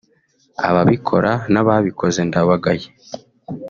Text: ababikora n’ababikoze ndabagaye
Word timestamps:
ababikora 0.67 1.31
n’ababikoze 1.51 2.19
ndabagaye 2.29 2.87